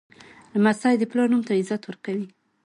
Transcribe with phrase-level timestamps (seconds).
[0.53, 2.27] لمسی د پلار نوم ته عزت ورکوي.